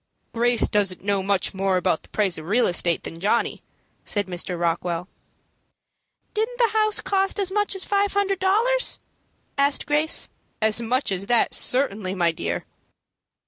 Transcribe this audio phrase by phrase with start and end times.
[0.33, 3.61] "Grace doesn't know much more about the price of real estate than Johnny,"
[4.03, 4.59] said Mr.
[4.59, 5.07] Rockwell.
[6.33, 8.97] "Didn't the house cost as much as five hundred dollars?"
[9.59, 10.27] asked Grace.
[10.59, 12.65] "As much as that certainly, my dear."